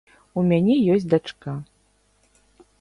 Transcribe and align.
У 0.41 0.43
мяне 0.51 0.77
ёсць 0.95 1.07
дачка. 1.13 1.53